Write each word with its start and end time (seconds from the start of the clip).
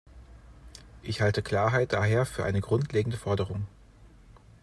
Ich 1.03 1.21
halte 1.21 1.43
Klarheit 1.43 1.93
daher 1.93 2.25
für 2.25 2.43
eine 2.43 2.59
grundlegende 2.59 3.17
Forderung. 3.17 3.67